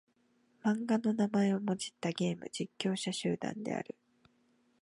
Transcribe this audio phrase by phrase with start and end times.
[0.63, 3.93] 漫画の名前をもじったゲーム実況者集団である。